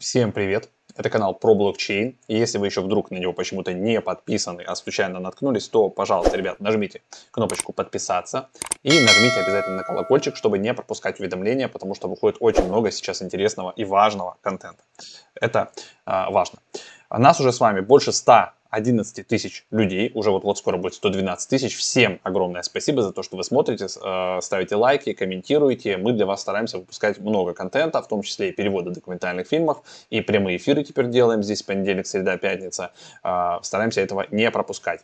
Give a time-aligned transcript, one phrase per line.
[0.00, 0.70] Всем привет!
[0.94, 2.16] Это канал про блокчейн.
[2.28, 6.36] И если вы еще вдруг на него почему-то не подписаны, а случайно наткнулись, то, пожалуйста,
[6.36, 7.02] ребят, нажмите
[7.32, 8.48] кнопочку подписаться
[8.84, 13.22] и нажмите обязательно на колокольчик, чтобы не пропускать уведомления, потому что выходит очень много сейчас
[13.22, 14.84] интересного и важного контента.
[15.34, 15.72] Это
[16.04, 16.60] а, важно.
[17.10, 21.76] Нас уже с вами больше 100 11 тысяч людей, уже вот-вот скоро будет 112 тысяч.
[21.76, 25.96] Всем огромное спасибо за то, что вы смотрите, э, ставите лайки, комментируете.
[25.96, 30.20] Мы для вас стараемся выпускать много контента, в том числе и переводы документальных фильмов, и
[30.20, 32.92] прямые эфиры теперь делаем здесь понедельник, среда, пятница.
[33.24, 35.00] Э, стараемся этого не пропускать.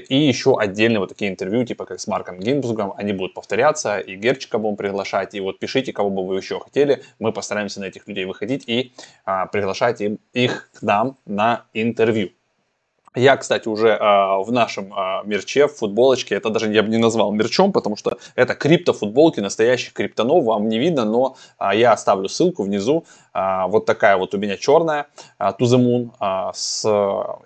[0.00, 4.16] И еще отдельные вот такие интервью, типа как с Марком Гинбусгом, они будут повторяться, и
[4.16, 8.08] Герчика будем приглашать, и вот пишите, кого бы вы еще хотели, мы постараемся на этих
[8.08, 8.92] людей выходить и
[9.24, 12.30] а, приглашать им, их к нам на интервью.
[13.16, 13.98] Я, кстати, уже э,
[14.42, 18.18] в нашем э, мерче, в футболочке, это даже я бы не назвал мерчом, потому что
[18.34, 23.04] это криптофутболки настоящих криптонов, вам не видно, но э, я оставлю ссылку внизу.
[23.32, 25.06] Э, вот такая вот у меня черная
[25.38, 26.84] э, To The Moon э, с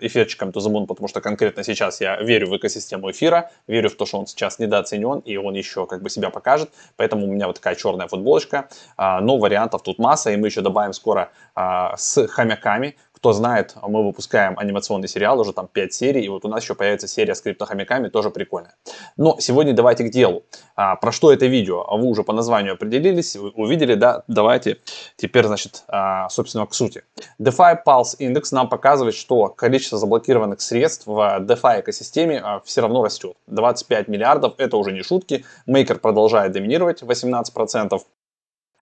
[0.00, 3.96] эфирчиком To The Moon, потому что конкретно сейчас я верю в экосистему эфира, верю в
[3.96, 7.46] то, что он сейчас недооценен и он еще как бы себя покажет, поэтому у меня
[7.46, 11.60] вот такая черная футболочка, э, но вариантов тут масса, и мы еще добавим скоро э,
[11.98, 16.48] с хомяками, кто знает, мы выпускаем анимационный сериал, уже там 5 серий, и вот у
[16.48, 18.76] нас еще появится серия с криптохомяками, тоже прикольная.
[19.16, 20.44] Но сегодня давайте к делу.
[20.76, 21.84] А, про что это видео?
[21.90, 24.22] Вы уже по названию определились, увидели, да?
[24.28, 24.78] Давайте
[25.16, 27.02] теперь, значит, а, собственно, к сути.
[27.40, 33.02] DeFi Pulse Index нам показывает, что количество заблокированных средств в DeFi экосистеме а, все равно
[33.02, 33.36] растет.
[33.48, 35.44] 25 миллиардов, это уже не шутки.
[35.66, 38.00] Мейкер продолжает доминировать, 18%.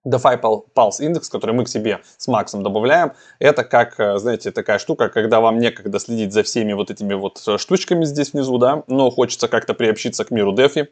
[0.06, 0.40] DeFi
[0.74, 5.08] Pulse индекс, который мы к себе с Максом добавляем, это как, э, знаете, такая штука,
[5.08, 9.10] когда вам некогда следить за всеми вот этими вот э, штучками здесь внизу, да, но
[9.10, 10.88] хочется как-то приобщиться к миру DeFi,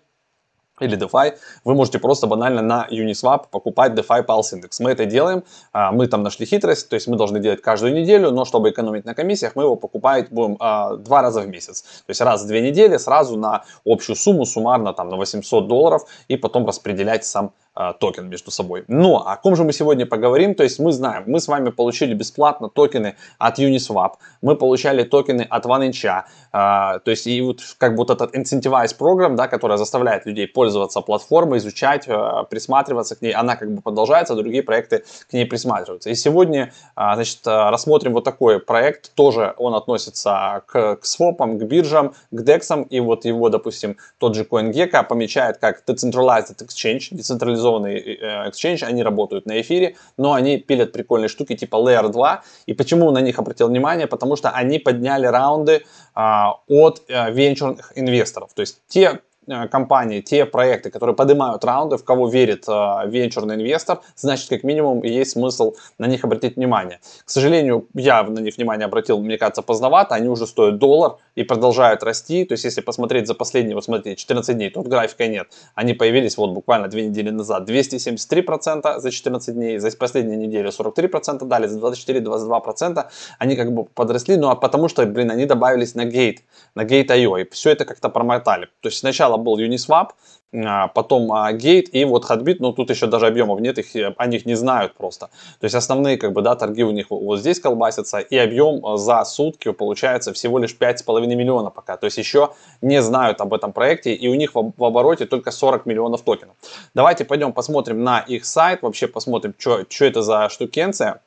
[0.80, 1.34] или DeFi,
[1.64, 4.70] вы можете просто банально на Uniswap покупать DeFi Pulse Index.
[4.80, 8.32] Мы это делаем, а, мы там нашли хитрость, то есть мы должны делать каждую неделю,
[8.32, 11.82] но чтобы экономить на комиссиях, мы его покупать будем а, два раза в месяц.
[11.82, 16.06] То есть раз в две недели сразу на общую сумму, суммарно там на 800 долларов,
[16.26, 17.52] и потом распределять сам
[17.98, 18.84] токен между собой.
[18.88, 20.54] Но о ком же мы сегодня поговорим?
[20.54, 24.12] То есть мы знаем, мы с вами получили бесплатно токены от Uniswap,
[24.42, 28.96] мы получали токены от OneInch, а, то есть и вот как бы вот этот incentivized
[28.96, 33.82] программ, да, которая заставляет людей пользоваться платформой, изучать, а, присматриваться к ней, она как бы
[33.82, 36.10] продолжается, другие проекты к ней присматриваются.
[36.10, 41.62] И сегодня, а, значит, рассмотрим вот такой проект, тоже он относится к, к свопам, к
[41.62, 47.63] биржам, к дексам, и вот его, допустим, тот же CoinGecko помечает как decentralized exchange, децентрализованный
[47.64, 52.42] централизованный э, exchange, они работают на эфире, но они пилят прикольные штуки типа Layer 2.
[52.66, 54.06] И почему на них обратил внимание?
[54.06, 55.82] Потому что они подняли раунды
[56.14, 58.52] а, от а, венчурных инвесторов.
[58.54, 59.33] То есть те Э,
[59.70, 62.72] компании, те проекты, которые поднимают раунды, в кого верит э,
[63.06, 67.00] венчурный инвестор, значит, как минимум, есть смысл на них обратить внимание.
[67.24, 71.44] К сожалению, я на них внимание обратил, мне кажется, поздновато, они уже стоят доллар и
[71.44, 75.48] продолжают расти, то есть, если посмотреть за последние, вот смотрите, 14 дней, тут графика нет,
[75.74, 81.44] они появились вот буквально две недели назад, 273% за 14 дней, за последнюю неделю 43%
[81.44, 83.04] дали, за 24-22%
[83.38, 86.42] они как бы подросли, ну а потому что, блин, они добавились на гейт,
[86.74, 88.66] на гейт.io, и все это как-то промотали.
[88.80, 90.10] То есть сначала сначала был Uniswap,
[90.52, 94.26] а, потом Gate и вот Hotbit, но тут еще даже объемов нет, их, э, о
[94.26, 95.26] них не знают просто.
[95.60, 98.96] То есть основные как бы, да, торги у них вот здесь колбасятся, и объем э,
[98.96, 101.96] за сутки получается всего лишь 5,5 миллиона пока.
[101.96, 102.48] То есть еще
[102.82, 106.54] не знают об этом проекте, и у них в обороте только 40 миллионов токенов.
[106.94, 111.20] Давайте пойдем посмотрим на их сайт, вообще посмотрим, что это за штукенция.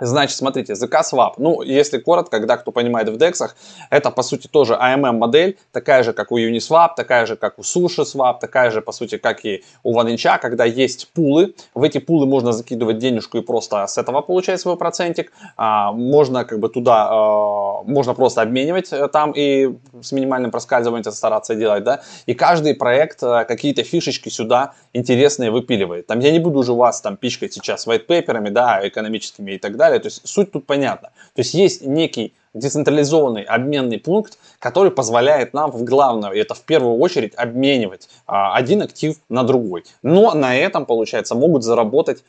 [0.00, 3.50] Значит, смотрите, ZK Swap, ну, если коротко, когда кто понимает в DEX,
[3.90, 7.62] это, по сути, тоже AMM модель, такая же, как у Uniswap, такая же, как у
[7.62, 12.26] SushiSwap, такая же, по сути, как и у OneInch, когда есть пулы, в эти пулы
[12.26, 17.08] можно закидывать денежку и просто с этого получать свой процентик, а, можно как бы туда,
[17.10, 22.74] а, можно просто обменивать э, там и с минимальным проскальзыванием стараться делать, да, и каждый
[22.74, 26.06] проект а, какие-то фишечки сюда интересные выпиливает.
[26.06, 29.76] Там я не буду уже вас там пичкать сейчас white paper'ами, да, экономическими и так
[29.76, 30.02] далее, далее.
[30.02, 31.10] То есть суть тут понятна.
[31.34, 36.98] То есть есть некий децентрализованный обменный пункт, который позволяет нам в главное, это в первую
[36.98, 39.84] очередь, обменивать а, один актив на другой.
[40.02, 42.24] Но на этом, получается, могут заработать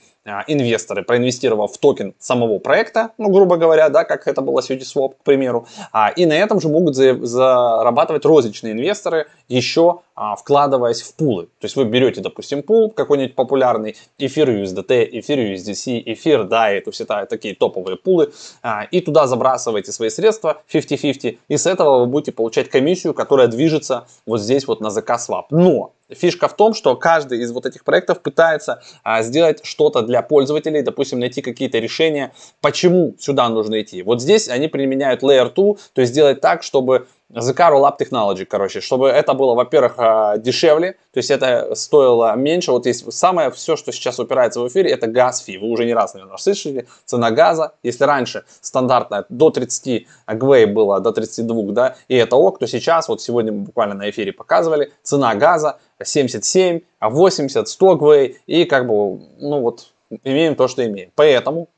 [0.47, 5.15] инвесторы, проинвестировав в токен самого проекта, ну, грубо говоря, да, как это было с Uniswap,
[5.19, 5.67] к примеру.
[5.91, 11.45] А, и на этом же могут за, зарабатывать розничные инвесторы, еще а, вкладываясь в пулы.
[11.59, 16.91] То есть вы берете, допустим, пул какой-нибудь популярный, эфир USDT, эфир USDC, эфир DAI, это
[16.91, 18.31] все такие топовые пулы,
[18.61, 23.47] а, и туда забрасываете свои средства 50-50, и с этого вы будете получать комиссию, которая
[23.47, 25.45] движется вот здесь вот на ZK Swap.
[25.49, 30.21] Но Фишка в том, что каждый из вот этих проектов пытается а, сделать что-то для
[30.21, 34.03] пользователей, допустим, найти какие-то решения, почему сюда нужно идти.
[34.03, 38.45] Вот здесь они применяют Layer 2, то есть сделать так, чтобы The Car Lab Technology,
[38.45, 42.71] короче, чтобы это было, во-первых, а, дешевле, то есть это стоило меньше.
[42.71, 45.57] Вот есть самое все, что сейчас упирается в эфире, это газ фи.
[45.57, 46.87] Вы уже не раз, наверное, слышали.
[47.05, 52.59] Цена газа, если раньше стандартная до 30 гвей было, до 32, да, и это ок,
[52.59, 58.65] то сейчас, вот сегодня буквально на эфире показывали, цена газа 77, 80, 100 гвей, и
[58.65, 59.93] как бы, ну вот,
[60.23, 61.11] имеем то, что имеем.
[61.15, 61.69] Поэтому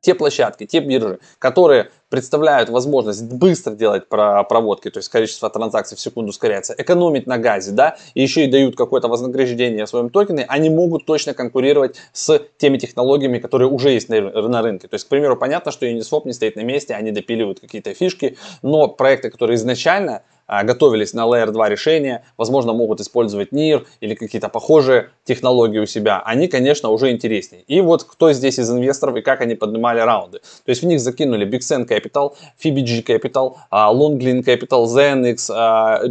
[0.00, 6.00] те площадки, те биржи, которые представляют возможность быстро делать проводки, то есть количество транзакций в
[6.00, 10.70] секунду ускоряется, экономить на газе, да, и еще и дают какое-то вознаграждение своем токене, они
[10.70, 14.88] могут точно конкурировать с теми технологиями, которые уже есть на, на рынке.
[14.88, 18.36] То есть, к примеру, понятно, что Uniswap не стоит на месте, они допиливают какие-то фишки,
[18.62, 20.22] но проекты, которые изначально
[20.52, 25.86] а, готовились на Layer 2 решения, возможно, могут использовать NIR или какие-то похожие технологии у
[25.86, 27.62] себя, они, конечно, уже интереснее.
[27.68, 30.38] И вот кто здесь из инвесторов и как они поднимали раунды.
[30.38, 35.50] То есть в них закинули BigSend Capital, FBG Capital, а, Longlin Capital, ZenX,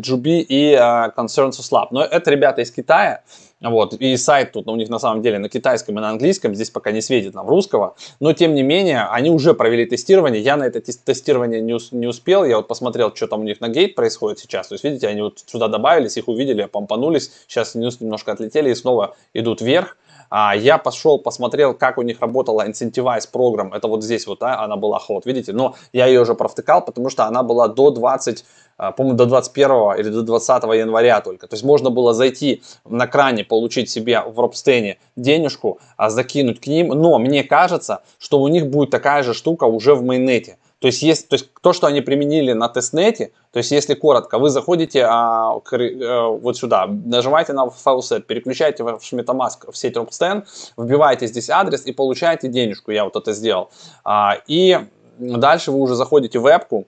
[0.01, 0.73] JUB и
[1.17, 1.87] Consensus Lab.
[1.91, 3.21] Но это ребята из Китая,
[3.61, 6.69] вот, и сайт тут у них на самом деле на китайском и на английском, здесь
[6.69, 10.63] пока не светит нам русского, но тем не менее, они уже провели тестирование, я на
[10.63, 14.39] это тестирование не, не успел, я вот посмотрел, что там у них на гейт происходит
[14.39, 18.75] сейчас, то есть, видите, они вот сюда добавились, их увидели, помпанулись, сейчас немножко отлетели и
[18.75, 23.77] снова идут вверх, а, я пошел, посмотрел, как у них работала Incentivize программа.
[23.77, 25.53] Это вот здесь вот, да, она была ход, видите?
[25.53, 28.45] Но я ее уже провтыкал, потому что она была до 20
[28.79, 31.47] а, по-моему, до 21 или до 20 января только.
[31.47, 36.67] То есть можно было зайти на кране, получить себе в Робстене денежку, а закинуть к
[36.67, 36.87] ним.
[36.87, 40.57] Но мне кажется, что у них будет такая же штука уже в майнете.
[40.79, 44.39] То есть, есть, то есть то, что они применили на тестнете, то есть если коротко,
[44.39, 49.97] вы заходите а, к, а, вот сюда, нажимаете на файлсет, переключаете в MetaMask в сеть
[49.97, 50.45] Робстен,
[50.77, 52.91] вбиваете здесь адрес и получаете денежку.
[52.91, 53.69] Я вот это сделал.
[54.05, 54.79] А, и
[55.17, 56.87] дальше вы уже заходите в вебку,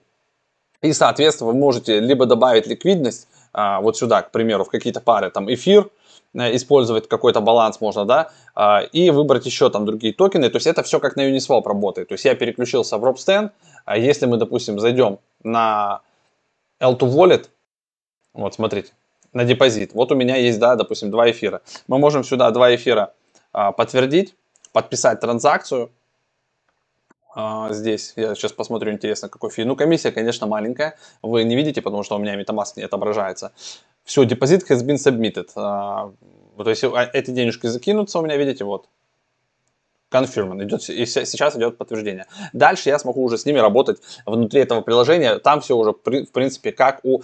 [0.82, 5.30] и, соответственно, вы можете либо добавить ликвидность а, вот сюда, к примеру, в какие-то пары,
[5.30, 5.90] там эфир,
[6.34, 10.48] э, использовать какой-то баланс можно, да, а, и выбрать еще там другие токены.
[10.48, 12.08] То есть это все как на Uniswap работает.
[12.08, 13.50] То есть я переключился в Robstan.
[13.84, 16.00] А если мы, допустим, зайдем на
[16.80, 17.48] L2 Wallet,
[18.32, 18.92] вот смотрите,
[19.32, 19.92] на депозит.
[19.94, 21.62] Вот у меня есть, да, допустим, два эфира.
[21.88, 23.14] Мы можем сюда два эфира
[23.52, 24.34] подтвердить,
[24.72, 25.90] подписать транзакцию,
[27.34, 29.64] а, здесь я сейчас посмотрю, интересно, какой фи.
[29.64, 30.96] Ну, комиссия, конечно, маленькая.
[31.22, 33.52] Вы не видите, потому что у меня MetaMask не отображается.
[34.04, 35.48] Все, депозит has been submitted.
[35.56, 36.12] А,
[36.58, 38.86] то есть а, эти денежки закинутся у меня, видите, вот.
[40.12, 42.26] Confirm, идет, и сейчас идет подтверждение.
[42.52, 45.38] Дальше я смогу уже с ними работать внутри этого приложения.
[45.38, 47.22] Там все уже, в принципе, как у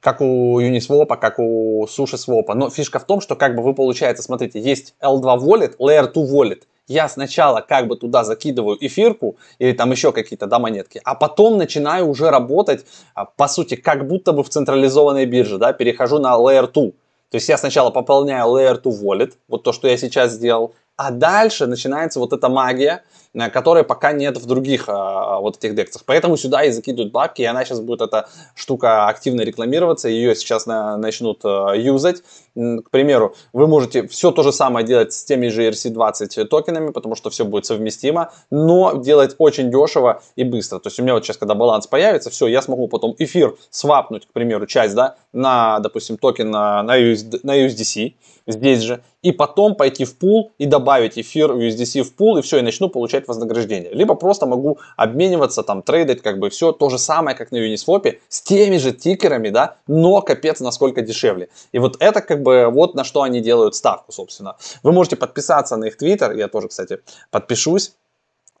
[0.00, 2.54] как у Uniswap, как у SushiSwap.
[2.54, 6.22] Но фишка в том, что как бы вы, получается, смотрите, есть L2 Wallet, Layer 2
[6.22, 11.14] Wallet я сначала как бы туда закидываю эфирку или там еще какие-то да, монетки, а
[11.14, 12.84] потом начинаю уже работать,
[13.14, 16.90] а, по сути, как будто бы в централизованной бирже, да, перехожу на Layer 2.
[17.30, 21.10] То есть я сначала пополняю Layer 2 Wallet, вот то, что я сейчас сделал, а
[21.10, 23.02] дальше начинается вот эта магия,
[23.34, 26.02] Э, которой пока нет в других а, вот этих дексах.
[26.06, 30.66] Поэтому сюда и закидывают бабки, и она сейчас будет эта штука активно рекламироваться, ее сейчас
[30.66, 32.22] на, начнут а, юзать.
[32.58, 37.14] К примеру, вы можете все то же самое делать с теми же ERC20 токенами, потому
[37.14, 40.80] что все будет совместимо, но делать очень дешево и быстро.
[40.80, 44.26] То есть у меня вот сейчас, когда баланс появится, все, я смогу потом эфир свапнуть,
[44.26, 48.14] к примеру, часть, да, на, допустим, токен на, на, USD, на USDC,
[48.48, 52.58] здесь же, и потом пойти в пул и добавить эфир USDC в пул, и все,
[52.58, 53.92] и начну получать вознаграждение.
[53.92, 58.18] Либо просто могу обмениваться, там, трейдить, как бы все то же самое, как на Uniswap,
[58.28, 61.48] с теми же тикерами, да, но капец насколько дешевле.
[61.72, 64.56] И вот это как бы вот на что они делают ставку, собственно.
[64.82, 67.00] Вы можете подписаться на их твиттер, я тоже, кстати,
[67.30, 67.92] подпишусь.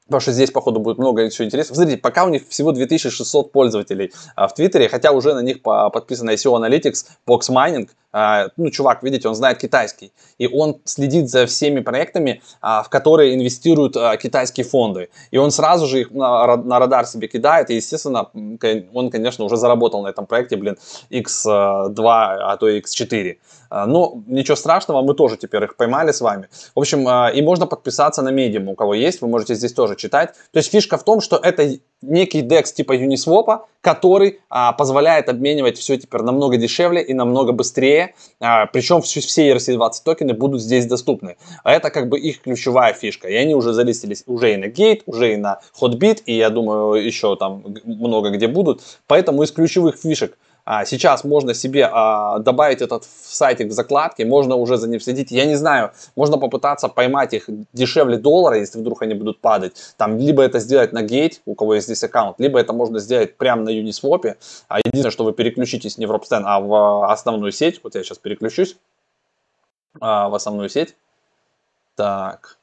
[0.08, 1.76] Потому что здесь, походу, будет много всего интересного.
[1.76, 5.90] Смотрите, пока у них всего 2600 пользователей а, в Твиттере, хотя уже на них по,
[5.90, 7.90] подписано SEO Analytics, Box Mining.
[8.10, 10.12] А, ну, чувак, видите, он знает китайский.
[10.38, 15.10] И он следит за всеми проектами, а, в которые инвестируют а, китайские фонды.
[15.30, 17.68] И он сразу же их на, на радар себе кидает.
[17.68, 18.30] И, естественно,
[18.94, 20.78] он, конечно, уже заработал на этом проекте, блин,
[21.10, 23.36] X2, а то и X4.
[23.70, 26.48] А, но ничего страшного, мы тоже теперь их поймали с вами.
[26.74, 29.96] В общем, а, и можно подписаться на Medium, у кого есть, вы можете здесь тоже
[29.98, 30.30] читать.
[30.52, 35.78] То есть фишка в том, что это некий DEX типа Uniswap, который а, позволяет обменивать
[35.78, 38.14] все теперь намного дешевле и намного быстрее.
[38.40, 41.36] А, причем все, все ERC20 токены будут здесь доступны.
[41.64, 43.28] А это как бы их ключевая фишка.
[43.28, 47.04] И они уже залистились уже и на Gate, уже и на Hotbit, и я думаю
[47.04, 48.82] еще там много где будут.
[49.06, 50.38] Поэтому из ключевых фишек
[50.70, 55.30] А, сейчас можно себе а, добавить этот сайтик в закладке, можно уже за ним следить.
[55.30, 59.94] Я не знаю, можно попытаться поймать их дешевле доллара, если вдруг они будут падать.
[59.96, 63.38] Там либо это сделать на Gate, у кого есть здесь аккаунт, либо это можно сделать
[63.38, 64.36] прямо на Uniswap.
[64.68, 67.80] А единственное, что вы переключитесь не в Ropsten, а в основную сеть.
[67.82, 68.76] Вот я сейчас переключусь
[70.02, 70.96] а, в основную сеть.
[71.96, 72.58] Так.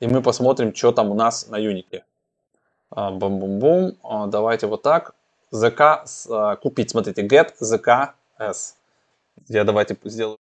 [0.00, 2.06] И мы посмотрим, что там у нас на Юнике.
[2.90, 3.98] Бум-бум-бум.
[4.30, 5.14] Давайте вот так.
[5.52, 5.80] ZK
[6.30, 6.90] а, купить.
[6.90, 8.14] Смотрите, get ZK.
[9.48, 10.41] Я давайте сделаю.